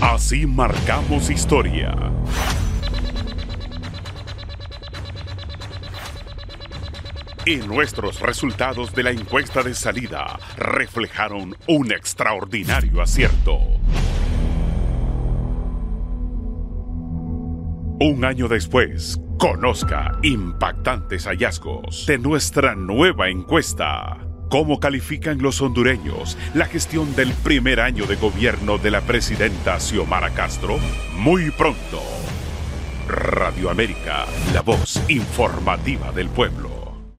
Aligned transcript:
Así 0.00 0.46
marcamos 0.46 1.28
historia. 1.28 1.94
Y 7.44 7.56
nuestros 7.56 8.20
resultados 8.20 8.94
de 8.94 9.02
la 9.02 9.10
encuesta 9.10 9.62
de 9.62 9.74
salida 9.74 10.38
reflejaron 10.56 11.54
un 11.68 11.92
extraordinario 11.92 13.02
acierto. 13.02 13.58
Un 18.00 18.24
año 18.24 18.48
después, 18.48 19.20
conozca 19.38 20.18
impactantes 20.22 21.26
hallazgos 21.26 22.06
de 22.06 22.16
nuestra 22.16 22.74
nueva 22.74 23.28
encuesta. 23.28 24.29
¿Cómo 24.50 24.80
califican 24.80 25.40
los 25.40 25.62
hondureños 25.62 26.36
la 26.54 26.66
gestión 26.66 27.14
del 27.14 27.32
primer 27.34 27.78
año 27.78 28.04
de 28.06 28.16
gobierno 28.16 28.78
de 28.78 28.90
la 28.90 29.00
presidenta 29.00 29.78
Xiomara 29.78 30.30
Castro? 30.30 30.80
Muy 31.16 31.52
pronto. 31.52 32.02
Radio 33.06 33.70
América, 33.70 34.26
la 34.52 34.62
voz 34.62 35.00
informativa 35.08 36.10
del 36.10 36.28
pueblo. 36.30 36.69